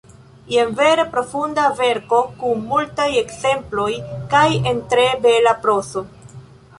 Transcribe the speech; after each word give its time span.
Jen 0.51 0.69
vere 0.77 1.03
profunda 1.09 1.65
verko 1.81 2.21
kun 2.39 2.63
multaj 2.71 3.07
ekzemploj 3.19 3.91
kaj 4.35 4.47
en 4.73 4.81
tre 4.95 5.05
bela 5.27 5.55
prozo. 5.67 6.05